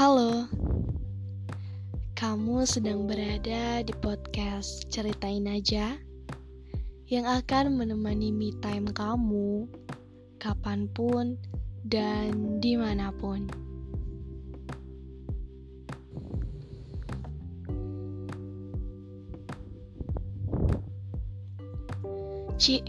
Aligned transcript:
Halo, 0.00 0.48
kamu 2.16 2.64
sedang 2.64 3.04
berada 3.04 3.84
di 3.84 3.92
podcast 4.00 4.88
Ceritain 4.88 5.44
Aja 5.44 5.92
yang 7.04 7.28
akan 7.28 7.76
menemani 7.76 8.32
me 8.32 8.56
time 8.64 8.88
kamu 8.96 9.68
kapan 10.40 10.88
pun 10.96 11.36
dan 11.84 12.32
di 12.64 12.80
mana 12.80 13.12
pun. 13.12 13.44
Ci, 22.56 22.80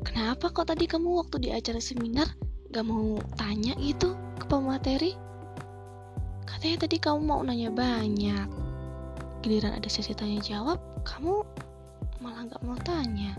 kenapa 0.00 0.48
kok 0.48 0.72
tadi 0.72 0.88
kamu 0.88 1.12
waktu 1.12 1.44
di 1.44 1.52
acara 1.52 1.76
seminar 1.76 2.32
gak 2.72 2.88
mau 2.88 3.20
tanya 3.36 3.76
gitu 3.84 4.16
ke 4.40 4.48
pemateri? 4.48 5.27
Katanya 6.58 6.90
tadi 6.90 6.98
kamu 6.98 7.22
mau 7.22 7.38
nanya 7.46 7.70
banyak. 7.70 8.50
Giliran 9.46 9.78
ada 9.78 9.86
sesi 9.86 10.10
tanya 10.10 10.42
jawab, 10.42 10.82
kamu 11.06 11.46
malah 12.18 12.50
gak 12.50 12.58
mau 12.66 12.74
tanya. 12.82 13.30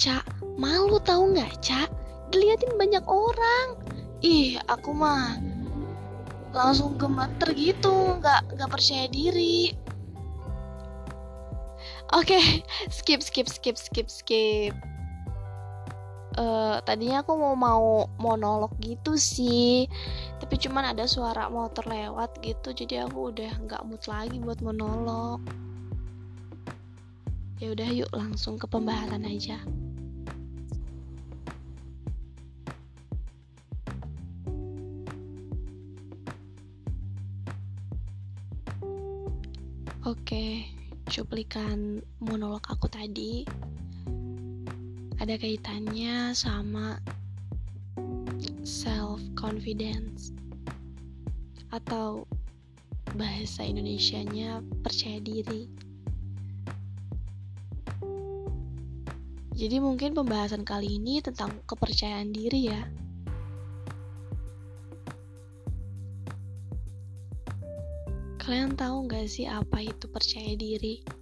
Cak, 0.00 0.24
malu 0.56 0.96
tahu 1.04 1.36
nggak, 1.36 1.60
Cak? 1.60 1.92
Diliatin 2.32 2.72
banyak 2.80 3.04
orang. 3.04 3.76
Ih, 4.24 4.56
aku 4.64 4.96
mah 4.96 5.36
langsung 6.56 6.96
gemeter 6.96 7.52
gitu, 7.52 8.16
nggak 8.24 8.56
nggak 8.56 8.70
percaya 8.72 9.12
diri. 9.12 9.76
Oke, 12.16 12.32
okay, 12.32 12.44
skip, 12.88 13.20
skip, 13.20 13.44
skip, 13.44 13.76
skip, 13.76 14.08
skip. 14.08 14.72
Uh, 16.38 16.78
tadinya 16.86 17.26
aku 17.26 17.34
mau 17.34 17.58
mau 17.58 18.06
monolog 18.22 18.70
gitu 18.78 19.18
sih, 19.18 19.90
tapi 20.38 20.54
cuman 20.54 20.94
ada 20.94 21.02
suara 21.10 21.50
motor 21.50 21.82
lewat 21.90 22.38
gitu, 22.46 22.70
jadi 22.70 23.10
aku 23.10 23.34
udah 23.34 23.58
nggak 23.66 23.82
mood 23.82 23.98
lagi 24.06 24.38
buat 24.38 24.62
monolog. 24.62 25.42
Ya 27.58 27.74
udah, 27.74 27.90
yuk 27.90 28.06
langsung 28.14 28.54
ke 28.54 28.70
pembahasan 28.70 29.26
aja. 29.26 29.58
Oke. 40.06 40.70
Cuplikan 41.08 42.04
monolog 42.22 42.62
aku 42.68 42.86
tadi 42.86 43.42
ada 45.28 45.44
kaitannya 45.44 46.32
sama 46.32 46.96
self 48.64 49.20
confidence 49.36 50.32
atau 51.68 52.24
bahasa 53.12 53.60
Indonesianya 53.60 54.64
percaya 54.80 55.20
diri. 55.20 55.68
Jadi 59.52 59.76
mungkin 59.84 60.16
pembahasan 60.16 60.64
kali 60.64 60.96
ini 60.96 61.20
tentang 61.20 61.60
kepercayaan 61.68 62.32
diri 62.32 62.72
ya. 62.72 62.88
Kalian 68.40 68.80
tahu 68.80 69.04
gak 69.12 69.28
sih 69.28 69.44
apa 69.44 69.84
itu 69.84 70.08
percaya 70.08 70.56
diri? 70.56 71.17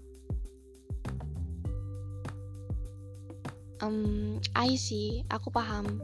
Um, 3.85 4.41
I 4.57 4.73
see, 4.81 5.25
aku 5.29 5.53
paham. 5.53 6.01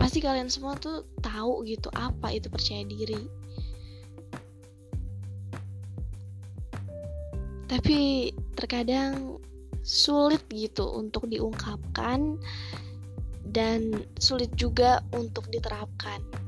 Pasti 0.00 0.20
kalian 0.20 0.48
semua 0.48 0.76
tuh 0.80 1.04
tahu 1.20 1.64
gitu 1.68 1.92
apa 1.92 2.32
itu 2.32 2.48
percaya 2.48 2.84
diri. 2.88 3.28
Tapi 7.68 8.30
terkadang 8.54 9.40
sulit 9.84 10.40
gitu 10.48 10.88
untuk 10.96 11.28
diungkapkan 11.28 12.40
dan 13.44 13.92
sulit 14.16 14.48
juga 14.56 15.04
untuk 15.12 15.52
diterapkan. 15.52 16.43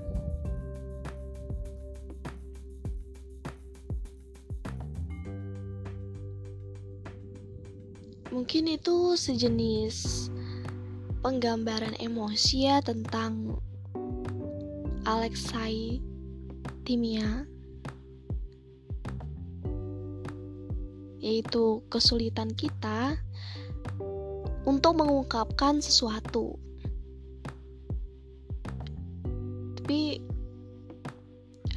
Mungkin 8.36 8.68
itu 8.68 9.16
sejenis 9.16 10.28
penggambaran 11.24 11.96
emosi 11.96 12.68
ya 12.68 12.84
tentang 12.84 13.56
Alexei 15.08 16.04
Timia 16.84 17.48
yaitu 21.16 21.80
kesulitan 21.88 22.52
kita 22.52 23.16
untuk 24.68 25.00
mengungkapkan 25.00 25.80
sesuatu. 25.80 26.60
Tapi 29.80 30.20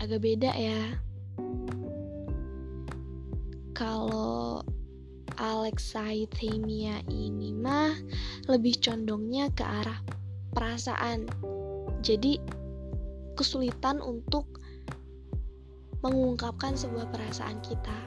agak 0.04 0.20
beda 0.20 0.52
ya. 0.60 1.00
Kalau 3.72 4.60
alexithymia 5.40 7.00
ini 7.08 7.56
mah 7.56 7.96
lebih 8.52 8.76
condongnya 8.84 9.48
ke 9.56 9.64
arah 9.64 10.04
perasaan. 10.52 11.26
Jadi 12.04 12.38
kesulitan 13.40 14.04
untuk 14.04 14.60
mengungkapkan 16.04 16.76
sebuah 16.76 17.08
perasaan 17.12 17.60
kita. 17.64 18.00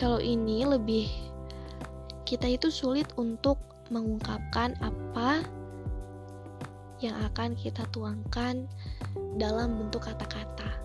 Kalau 0.00 0.18
ini 0.18 0.64
lebih 0.66 1.06
kita 2.26 2.48
itu 2.48 2.72
sulit 2.72 3.06
untuk 3.20 3.60
mengungkapkan 3.92 4.72
apa 4.80 5.44
yang 6.98 7.14
akan 7.28 7.52
kita 7.54 7.84
tuangkan 7.92 8.66
dalam 9.36 9.78
bentuk 9.78 10.08
kata-kata. 10.08 10.81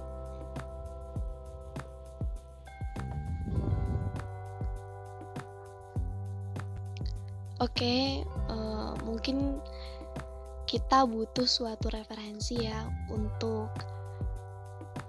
Oke, 7.57 7.73
okay, 7.73 8.22
uh, 8.53 8.53
eh, 8.53 8.94
mungkin 9.01 9.57
kita 10.69 11.09
butuh 11.09 11.50
suatu 11.50 11.90
referensi 11.90 12.62
ya 12.62 12.85
untuk 13.09 13.73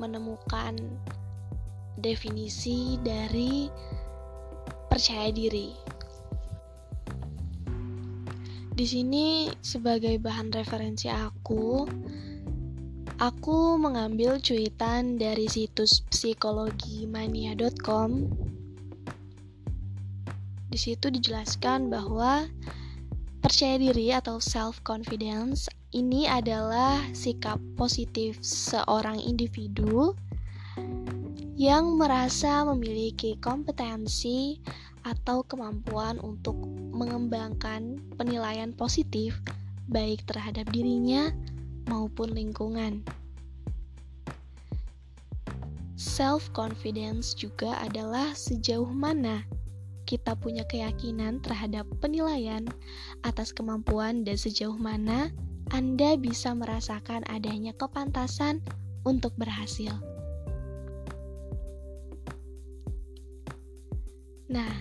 menemukan 0.01 0.73
definisi 2.01 2.97
dari 3.05 3.69
percaya 4.89 5.29
diri. 5.29 5.77
Di 8.73 8.87
sini 8.89 9.53
sebagai 9.61 10.17
bahan 10.17 10.49
referensi 10.49 11.13
aku, 11.13 11.85
aku 13.21 13.77
mengambil 13.77 14.41
cuitan 14.41 15.21
dari 15.21 15.53
situs 15.53 16.01
psikologimania.com 16.09 18.48
di 20.69 20.77
situ 20.77 21.09
dijelaskan 21.09 21.89
bahwa 21.89 22.45
percaya 23.41 23.81
diri 23.81 24.13
atau 24.13 24.37
self 24.37 24.85
confidence 24.85 25.73
ini 25.97 26.29
adalah 26.29 27.01
sikap 27.17 27.57
positif 27.81 28.37
seorang 28.45 29.17
individu 29.17 30.13
yang 31.57 31.97
merasa 31.97 32.63
memiliki 32.69 33.41
kompetensi 33.41 34.61
atau 35.09 35.41
kemampuan 35.49 36.21
untuk 36.21 36.55
mengembangkan 36.93 37.97
penilaian 38.21 38.77
positif 38.77 39.41
baik 39.89 40.21
terhadap 40.29 40.69
dirinya 40.69 41.33
maupun 41.89 42.37
lingkungan. 42.37 43.01
Self 45.99 46.53
confidence 46.53 47.33
juga 47.33 47.75
adalah 47.81 48.37
sejauh 48.37 48.93
mana 48.93 49.43
kita 50.09 50.33
punya 50.41 50.65
keyakinan 50.65 51.45
terhadap 51.45 51.85
penilaian 52.01 52.65
atas 53.21 53.53
kemampuan 53.53 54.25
dan 54.25 54.41
sejauh 54.41 54.81
mana 54.81 55.29
Anda 55.69 56.17
bisa 56.17 56.57
merasakan 56.57 57.29
adanya 57.29 57.77
kepantasan 57.77 58.65
untuk 59.05 59.37
berhasil. 59.37 59.93
Nah, 64.49 64.73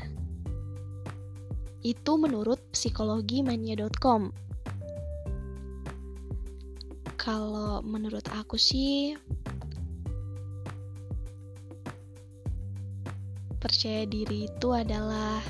itu 1.83 2.11
menurut 2.15 2.63
psikologimania.com. 2.71 4.31
Kalau 7.19 7.83
menurut 7.83 8.23
aku 8.31 8.55
sih, 8.55 9.19
percaya 13.67 14.07
diri 14.07 14.47
itu 14.47 14.71
adalah 14.71 15.43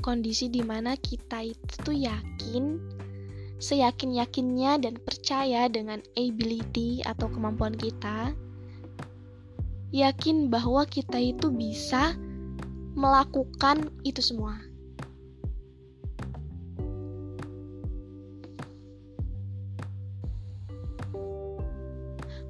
kondisi 0.00 0.48
di 0.48 0.64
mana 0.64 0.96
kita 0.96 1.44
itu 1.44 1.92
yakin 1.92 2.80
seyakin-yakinnya 3.60 4.80
dan 4.80 4.96
percaya 4.96 5.68
dengan 5.68 6.00
ability 6.16 7.04
atau 7.04 7.28
kemampuan 7.28 7.76
kita 7.76 8.32
yakin 9.92 10.48
bahwa 10.48 10.88
kita 10.88 11.20
itu 11.20 11.52
bisa 11.52 12.16
melakukan 12.96 13.92
itu 14.08 14.24
semua. 14.24 14.56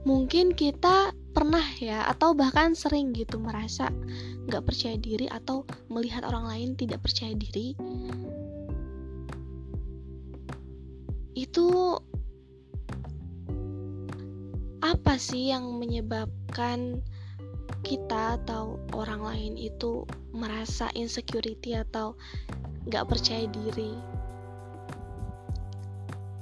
Mungkin 0.07 0.55
kita 0.55 1.13
pernah 1.41 1.65
ya 1.81 2.05
atau 2.05 2.37
bahkan 2.37 2.77
sering 2.77 3.17
gitu 3.17 3.41
merasa 3.41 3.89
nggak 4.45 4.61
percaya 4.61 5.01
diri 5.01 5.25
atau 5.33 5.65
melihat 5.89 6.29
orang 6.29 6.45
lain 6.45 6.71
tidak 6.77 7.01
percaya 7.01 7.33
diri 7.33 7.73
itu 11.33 11.97
apa 14.85 15.17
sih 15.17 15.49
yang 15.49 15.81
menyebabkan 15.81 17.01
kita 17.89 18.37
atau 18.45 18.77
orang 18.93 19.25
lain 19.25 19.57
itu 19.57 20.05
merasa 20.37 20.93
insecurity 20.93 21.73
atau 21.73 22.21
nggak 22.85 23.09
percaya 23.09 23.49
diri 23.49 23.97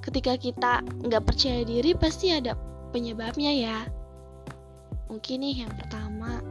ketika 0.02 0.34
kita 0.34 0.82
nggak 1.06 1.22
percaya 1.22 1.62
diri 1.62 1.94
pasti 1.94 2.34
ada 2.34 2.58
penyebabnya 2.90 3.52
ya. 3.52 3.78
Mungkin 5.08 5.40
nih 5.40 5.64
yang 5.64 5.72
pertama 5.72 6.44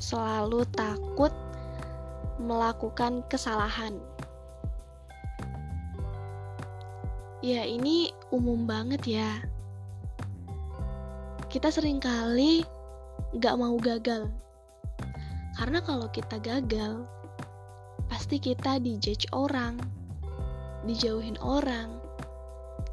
selalu 0.00 0.64
takut 0.72 1.30
melakukan 2.40 3.20
kesalahan. 3.28 4.00
Ya, 7.44 7.68
ini 7.68 8.12
umum 8.32 8.64
banget 8.64 9.20
ya. 9.20 9.30
Kita 11.52 11.68
sering 11.68 12.00
kali 12.00 12.64
gak 13.36 13.60
mau 13.60 13.76
gagal. 13.76 14.32
Karena 15.60 15.84
kalau 15.84 16.08
kita 16.08 16.40
gagal, 16.40 17.04
pasti 18.08 18.40
kita 18.40 18.80
dijudge 18.80 19.28
orang, 19.36 19.76
dijauhin 20.88 21.36
orang, 21.44 22.00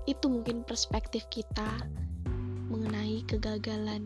itu 0.07 0.27
mungkin 0.27 0.67
perspektif 0.67 1.23
kita 1.31 1.67
mengenai 2.67 3.23
kegagalan. 3.23 4.03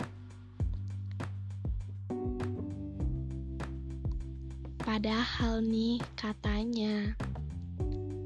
Padahal 4.82 5.66
nih 5.66 6.02
katanya. 6.18 7.18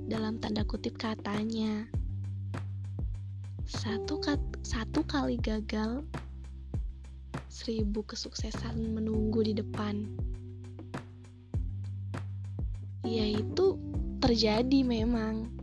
Dalam 0.06 0.38
tanda 0.38 0.62
kutip 0.68 1.00
katanya. 1.00 1.88
Satu 3.66 4.22
kat, 4.22 4.40
satu 4.62 5.02
kali 5.04 5.42
gagal 5.42 6.06
seribu 7.50 8.06
kesuksesan 8.06 8.94
menunggu 8.94 9.42
di 9.42 9.58
depan. 9.58 10.06
Yaitu 13.02 13.76
terjadi 14.22 14.86
memang. 14.86 15.56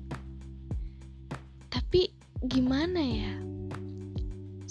Gimana 2.42 2.98
ya 2.98 3.38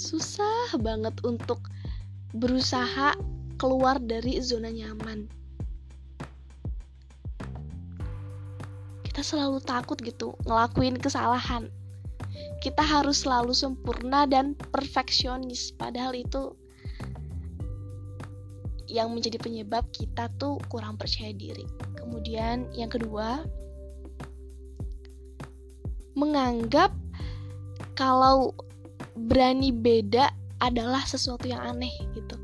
susah 0.01 0.74
banget 0.81 1.13
untuk 1.21 1.62
berusaha 2.33 3.13
keluar 3.62 4.01
dari 4.01 4.42
zona 4.42 4.74
nyaman. 4.74 5.30
Kita 9.06 9.21
selalu 9.21 9.62
takut 9.62 10.01
gitu 10.01 10.33
ngelakuin 10.50 10.98
kesalahan. 10.98 11.69
Kita 12.65 12.81
harus 12.81 13.21
selalu 13.21 13.53
sempurna 13.53 14.25
dan 14.25 14.57
perfeksionis 14.74 15.69
padahal 15.77 16.18
itu 16.18 16.57
yang 18.89 19.13
menjadi 19.13 19.38
penyebab 19.38 19.86
kita 19.94 20.27
tuh 20.42 20.57
kurang 20.74 20.98
percaya 20.98 21.30
diri. 21.31 21.63
Kemudian 21.95 22.65
yang 22.74 22.89
kedua 22.89 23.45
menganggap 26.18 26.92
kalau 27.94 28.51
berani 29.27 29.69
beda 29.69 30.33
adalah 30.62 31.01
sesuatu 31.06 31.50
yang 31.50 31.62
aneh 31.62 31.94
gitu. 32.13 32.38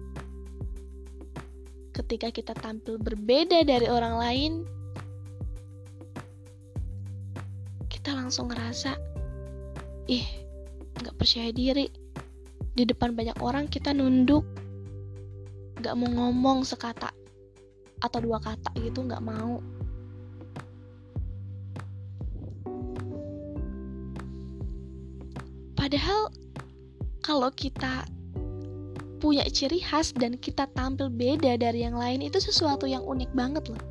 Ketika 1.94 2.29
kita 2.29 2.53
tampil 2.53 3.01
berbeda 3.01 3.65
dari 3.65 3.89
orang 3.89 4.15
lain, 4.21 4.51
kita 7.89 8.13
langsung 8.13 8.53
ngerasa, 8.53 8.94
ih, 10.06 10.25
nggak 11.01 11.18
percaya 11.18 11.50
diri. 11.50 11.89
Di 12.77 12.85
depan 12.85 13.18
banyak 13.18 13.41
orang 13.41 13.65
kita 13.65 13.89
nunduk, 13.91 14.45
nggak 15.81 15.97
mau 15.97 16.09
ngomong 16.09 16.62
sekata 16.62 17.09
atau 18.06 18.19
dua 18.21 18.38
kata 18.38 18.69
gitu, 18.77 19.01
nggak 19.01 19.25
mau. 19.25 19.57
Padahal 25.73 26.30
kalau 27.27 27.51
kita 27.51 28.07
punya 29.19 29.44
ciri 29.51 29.83
khas 29.83 30.15
dan 30.15 30.39
kita 30.39 30.63
tampil 30.71 31.12
beda 31.12 31.59
dari 31.59 31.83
yang 31.83 32.00
lain 32.00 32.24
itu 32.24 32.39
sesuatu 32.39 32.88
yang 32.88 33.03
unik 33.03 33.27
banget 33.35 33.68
loh. 33.68 33.83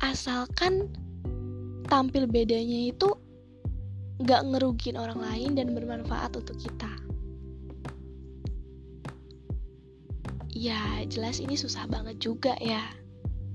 Asalkan 0.00 0.88
tampil 1.92 2.24
bedanya 2.24 2.88
itu 2.88 3.12
gak 4.24 4.48
ngerugin 4.48 4.96
orang 4.96 5.20
lain 5.20 5.60
dan 5.60 5.76
bermanfaat 5.76 6.32
untuk 6.32 6.56
kita. 6.56 6.88
Ya 10.56 11.04
jelas 11.04 11.36
ini 11.36 11.52
susah 11.52 11.84
banget 11.84 12.16
juga 12.16 12.56
ya. 12.64 12.80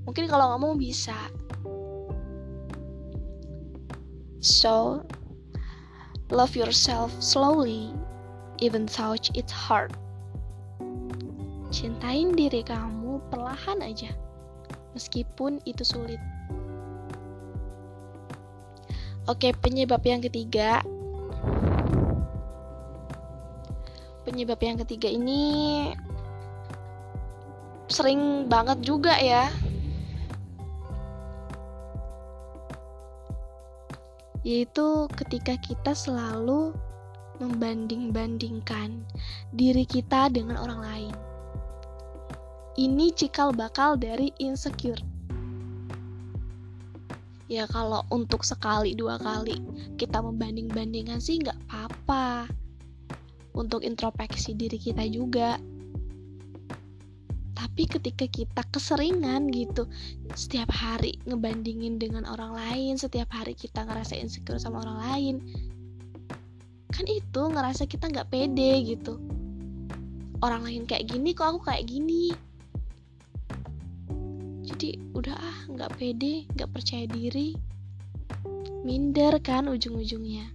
Mungkin 0.06 0.30
kalau 0.30 0.54
ngomong 0.54 0.78
bisa. 0.78 1.18
So, 4.38 5.02
Love 6.32 6.56
yourself 6.56 7.12
slowly, 7.20 7.92
even 8.64 8.88
touch 8.88 9.28
it's 9.36 9.52
hard. 9.52 9.92
Cintain 11.76 12.32
diri 12.40 12.64
kamu 12.64 13.20
perlahan 13.28 13.84
aja, 13.84 14.16
meskipun 14.96 15.60
itu 15.68 15.84
sulit. 15.84 16.24
Oke, 19.28 19.52
penyebab 19.60 20.00
yang 20.08 20.24
ketiga. 20.24 20.80
Penyebab 24.24 24.64
yang 24.64 24.80
ketiga 24.88 25.12
ini 25.12 25.44
sering 27.92 28.48
banget 28.48 28.80
juga 28.80 29.20
ya 29.20 29.52
yaitu 34.52 35.08
ketika 35.16 35.56
kita 35.64 35.96
selalu 35.96 36.76
membanding-bandingkan 37.40 39.00
diri 39.56 39.88
kita 39.88 40.28
dengan 40.28 40.60
orang 40.60 40.82
lain. 40.84 41.16
Ini 42.76 43.16
cikal 43.16 43.56
bakal 43.56 43.96
dari 43.96 44.36
insecure. 44.44 45.00
Ya 47.48 47.64
kalau 47.68 48.04
untuk 48.12 48.44
sekali 48.44 48.92
dua 48.96 49.20
kali 49.20 49.60
kita 49.96 50.20
membanding-bandingkan 50.20 51.24
sih 51.24 51.40
nggak 51.40 51.56
apa-apa. 51.72 52.52
Untuk 53.56 53.84
introspeksi 53.84 54.56
diri 54.56 54.80
kita 54.80 55.04
juga 55.08 55.60
tapi 57.82 57.98
ketika 57.98 58.30
kita 58.30 58.62
keseringan 58.70 59.50
gitu 59.50 59.90
setiap 60.38 60.70
hari 60.70 61.18
ngebandingin 61.26 61.98
dengan 61.98 62.30
orang 62.30 62.54
lain 62.54 62.94
setiap 62.94 63.34
hari 63.34 63.58
kita 63.58 63.82
ngerasa 63.82 64.22
insecure 64.22 64.62
sama 64.62 64.86
orang 64.86 65.02
lain 65.02 65.36
kan 66.94 67.10
itu 67.10 67.42
ngerasa 67.42 67.90
kita 67.90 68.14
nggak 68.14 68.30
pede 68.30 68.86
gitu. 68.86 69.18
Orang 70.46 70.62
lain 70.70 70.86
kayak 70.86 71.10
gini 71.10 71.34
kok 71.34 71.58
aku 71.58 71.74
kayak 71.74 71.90
gini? 71.90 72.30
Jadi 74.62 75.02
udah 75.18 75.34
ah 75.34 75.60
nggak 75.66 75.98
pede 75.98 76.46
nggak 76.54 76.70
percaya 76.70 77.10
diri 77.10 77.58
minder 78.86 79.42
kan 79.42 79.66
ujung-ujungnya. 79.66 80.54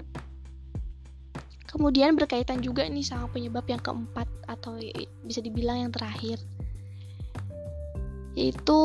Kemudian 1.66 2.14
berkaitan 2.14 2.62
juga 2.62 2.86
nih 2.86 3.02
sama 3.02 3.26
penyebab 3.34 3.66
yang 3.66 3.82
keempat 3.82 4.30
atau 4.46 4.78
bisa 5.26 5.42
dibilang 5.42 5.82
yang 5.82 5.90
terakhir 5.90 6.38
yaitu 8.36 8.80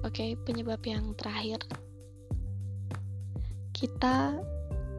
oke 0.00 0.08
okay, 0.08 0.34
penyebab 0.48 0.80
yang 0.88 1.12
terakhir. 1.14 1.60
Kita 3.76 4.40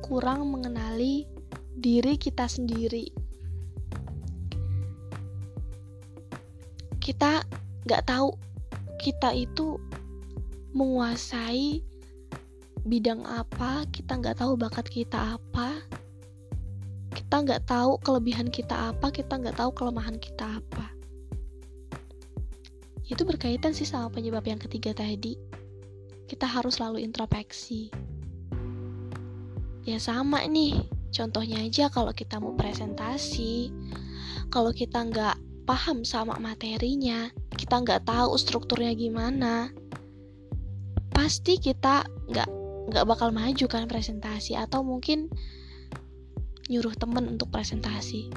kurang 0.06 0.54
mengenali 0.54 1.26
diri 1.74 2.16
kita 2.22 2.46
sendiri. 2.46 3.10
Kita 7.02 7.42
nggak 7.84 8.04
tahu 8.08 8.32
kita 9.02 9.36
itu 9.36 9.76
menguasai 10.72 11.84
bidang 12.84 13.24
apa 13.24 13.88
kita 13.92 14.20
nggak 14.20 14.44
tahu 14.44 14.60
bakat 14.60 14.88
kita 14.88 15.40
apa 15.40 15.80
kita 17.14 17.46
nggak 17.46 17.70
tahu 17.70 18.02
kelebihan 18.02 18.50
kita 18.50 18.92
apa 18.92 19.14
kita 19.14 19.38
nggak 19.38 19.56
tahu 19.56 19.72
kelemahan 19.72 20.18
kita 20.18 20.60
apa. 20.60 20.92
Itu 23.06 23.24
berkaitan 23.24 23.78
sih 23.78 23.86
sama 23.86 24.10
penyebab 24.10 24.44
yang 24.50 24.58
ketiga 24.58 24.92
tadi. 24.98 25.38
Kita 26.26 26.50
harus 26.50 26.82
selalu 26.82 27.06
introspeksi. 27.06 27.94
Ya 29.86 30.00
sama 30.00 30.42
nih 30.48 30.82
contohnya 31.14 31.62
aja 31.62 31.94
kalau 31.94 32.10
kita 32.10 32.42
mau 32.42 32.58
presentasi 32.58 33.70
kalau 34.50 34.74
kita 34.74 35.06
nggak 35.06 35.38
paham 35.70 36.02
sama 36.02 36.42
materinya 36.42 37.30
kita 37.54 37.80
nggak 37.86 38.10
tahu 38.10 38.34
strukturnya 38.36 38.98
gimana 38.98 39.70
pasti 41.14 41.62
kita 41.62 42.04
nggak 42.28 42.50
nggak 42.90 43.06
bakal 43.06 43.30
maju 43.30 43.66
kan 43.70 43.86
presentasi 43.86 44.58
atau 44.58 44.82
mungkin 44.82 45.30
nyuruh 46.72 46.96
temen 46.96 47.28
untuk 47.28 47.52
presentasi. 47.52 48.32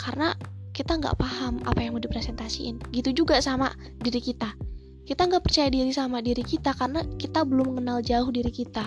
Karena 0.00 0.32
kita 0.72 0.96
nggak 0.96 1.20
paham 1.20 1.60
apa 1.68 1.78
yang 1.84 1.94
mau 1.94 2.02
dipresentasiin. 2.02 2.80
Gitu 2.90 3.24
juga 3.24 3.38
sama 3.44 3.72
diri 4.00 4.18
kita. 4.18 4.56
Kita 5.02 5.28
nggak 5.28 5.44
percaya 5.44 5.68
diri 5.68 5.92
sama 5.92 6.24
diri 6.24 6.40
kita 6.40 6.72
karena 6.72 7.04
kita 7.20 7.44
belum 7.44 7.76
mengenal 7.76 8.00
jauh 8.00 8.30
diri 8.32 8.48
kita. 8.48 8.86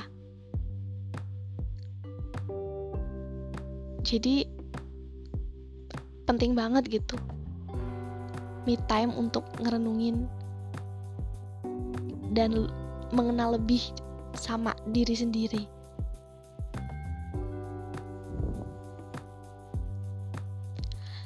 Jadi 4.05 4.45
penting 6.25 6.57
banget 6.57 6.89
gitu. 6.89 7.17
Me 8.65 8.77
time 8.89 9.13
untuk 9.13 9.45
ngerenungin 9.61 10.25
dan 12.33 12.69
mengenal 13.13 13.57
lebih 13.61 13.81
sama 14.33 14.73
diri 14.89 15.13
sendiri. 15.13 15.74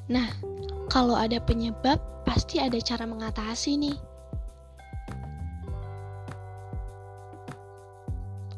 Nah, 0.10 0.26
kalau 0.90 1.14
ada 1.14 1.38
penyebab, 1.38 2.02
pasti 2.26 2.58
ada 2.58 2.82
cara 2.82 3.06
mengatasi 3.06 3.78
nih. 3.78 3.98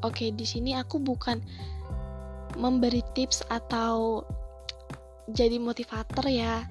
Oke, 0.02 0.34
di 0.34 0.48
sini 0.48 0.74
aku 0.74 0.98
bukan 0.98 1.44
memberi 2.58 3.06
tips 3.14 3.46
atau 3.52 4.26
jadi 5.30 5.62
motivator 5.62 6.26
ya 6.28 6.66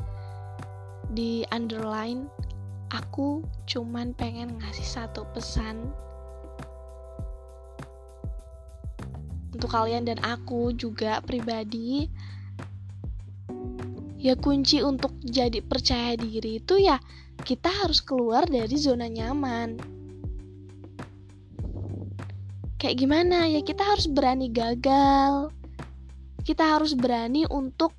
di 1.10 1.46
underline 1.48 2.28
aku 2.92 3.40
cuman 3.64 4.12
pengen 4.12 4.58
ngasih 4.60 4.84
satu 4.84 5.24
pesan 5.32 5.88
untuk 9.54 9.70
kalian 9.70 10.04
dan 10.04 10.18
aku 10.20 10.74
juga 10.74 11.22
pribadi 11.24 12.10
ya 14.20 14.36
kunci 14.36 14.84
untuk 14.84 15.16
jadi 15.24 15.64
percaya 15.64 16.14
diri 16.14 16.60
itu 16.60 16.76
ya 16.76 17.00
kita 17.40 17.72
harus 17.72 18.04
keluar 18.04 18.44
dari 18.44 18.76
zona 18.76 19.08
nyaman 19.08 19.80
kayak 22.76 23.00
gimana 23.00 23.48
ya 23.48 23.64
kita 23.64 23.80
harus 23.80 24.04
berani 24.04 24.52
gagal 24.52 25.48
kita 26.44 26.76
harus 26.76 26.92
berani 26.96 27.48
untuk 27.48 27.96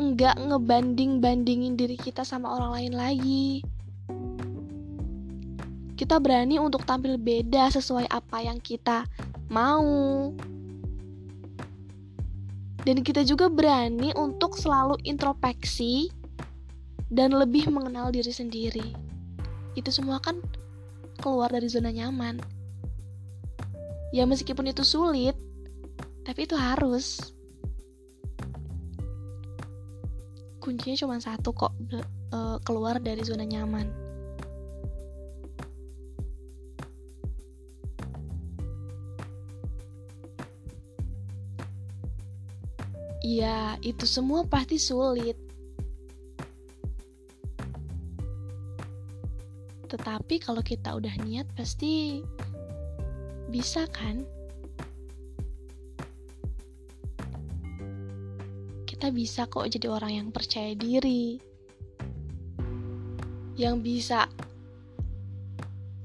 nggak 0.00 0.40
ngebanding-bandingin 0.48 1.76
diri 1.76 1.96
kita 2.00 2.24
sama 2.24 2.56
orang 2.56 2.72
lain 2.72 2.94
lagi. 2.96 3.48
Kita 5.92 6.16
berani 6.16 6.56
untuk 6.56 6.88
tampil 6.88 7.20
beda 7.20 7.68
sesuai 7.68 8.08
apa 8.08 8.40
yang 8.40 8.56
kita 8.56 9.04
mau. 9.52 10.32
Dan 12.84 13.04
kita 13.04 13.22
juga 13.26 13.52
berani 13.52 14.12
untuk 14.16 14.56
selalu 14.56 14.96
introspeksi 15.04 16.08
dan 17.12 17.36
lebih 17.36 17.68
mengenal 17.68 18.08
diri 18.08 18.32
sendiri. 18.32 18.96
Itu 19.76 19.92
semua 19.92 20.18
kan 20.18 20.40
keluar 21.20 21.52
dari 21.52 21.68
zona 21.68 21.92
nyaman. 21.92 22.40
Ya 24.10 24.24
meskipun 24.26 24.72
itu 24.72 24.82
sulit, 24.82 25.36
tapi 26.24 26.48
itu 26.48 26.56
harus. 26.56 27.36
kuncinya 30.60 30.94
cuma 30.94 31.16
satu 31.18 31.50
kok 31.56 31.72
uh, 32.30 32.60
keluar 32.62 33.00
dari 33.00 33.24
zona 33.24 33.48
nyaman 33.48 33.88
Iya, 43.20 43.76
itu 43.84 44.08
semua 44.08 44.48
pasti 44.48 44.80
sulit. 44.80 45.36
Tetapi 49.90 50.40
kalau 50.40 50.64
kita 50.64 50.96
udah 50.96 51.14
niat 51.24 51.44
pasti 51.52 52.24
bisa 53.50 53.84
kan? 53.90 54.22
kita 59.00 59.16
bisa 59.16 59.48
kok 59.48 59.64
jadi 59.64 59.88
orang 59.88 60.12
yang 60.12 60.28
percaya 60.28 60.76
diri, 60.76 61.40
yang 63.56 63.80
bisa 63.80 64.28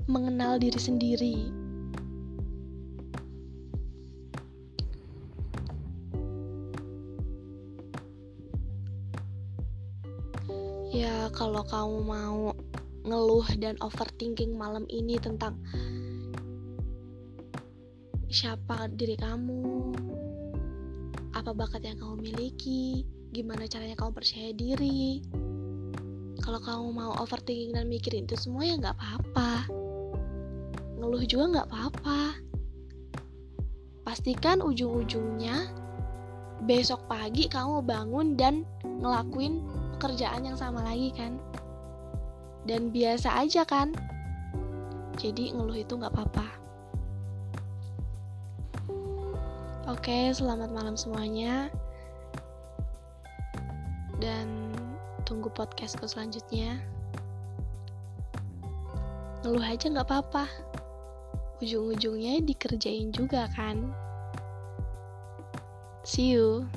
mengenal 0.07 0.55
diri 0.55 0.79
sendiri. 0.79 1.64
Kalau 11.33 11.65
kamu 11.65 11.97
mau 12.05 12.53
ngeluh 13.05 13.47
dan 13.61 13.77
overthinking 13.81 14.57
malam 14.57 14.85
ini 14.89 15.17
tentang 15.21 15.57
siapa 18.29 18.89
diri 18.93 19.17
kamu, 19.17 19.93
apa 21.33 21.51
bakat 21.53 21.85
yang 21.85 22.01
kamu 22.01 22.15
miliki, 22.19 23.05
gimana 23.33 23.69
caranya 23.69 23.97
kamu 23.97 24.11
percaya 24.13 24.49
diri. 24.53 25.21
Kalau 26.41 26.59
kamu 26.61 26.87
mau 26.93 27.11
overthinking 27.21 27.73
dan 27.73 27.89
mikirin 27.89 28.29
itu 28.29 28.37
semua 28.37 28.65
ya 28.65 28.77
nggak 28.77 28.97
apa-apa. 28.97 29.69
Ngeluh 31.01 31.23
juga 31.25 31.45
nggak 31.57 31.67
apa-apa. 31.71 32.21
Pastikan 34.05 34.61
ujung-ujungnya 34.61 35.69
besok 36.65 37.05
pagi 37.05 37.45
kamu 37.45 37.85
bangun 37.85 38.37
dan 38.37 38.65
ngelakuin 38.83 39.61
pekerjaan 39.95 40.43
yang 40.43 40.59
sama 40.59 40.83
lagi 40.83 41.15
kan. 41.15 41.39
Dan 42.67 42.91
biasa 42.91 43.39
aja 43.39 43.63
kan. 43.63 43.95
Jadi 45.15 45.55
ngeluh 45.55 45.79
itu 45.79 45.95
nggak 45.95 46.11
apa-apa. 46.11 46.47
Oke, 49.87 50.33
selamat 50.35 50.75
malam 50.75 50.99
semuanya. 50.99 51.71
Dan 54.19 54.75
tunggu 55.23 55.47
podcastku 55.53 56.03
selanjutnya. 56.09 56.81
Ngeluh 59.45 59.63
aja 59.63 59.85
nggak 59.87 60.09
apa-apa. 60.09 60.45
Ujung-ujungnya 61.63 62.43
dikerjain 62.43 63.15
juga 63.15 63.47
kan. 63.55 63.93
See 66.03 66.35
you. 66.35 66.67